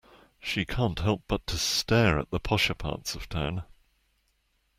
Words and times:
She 0.39 0.65
can't 0.65 0.97
help 0.97 1.25
but 1.27 1.45
to 1.45 1.59
stare 1.59 2.17
at 2.17 2.31
the 2.31 2.39
posher 2.39 2.75
parts 2.75 3.13
of 3.13 3.29
town. 3.29 3.61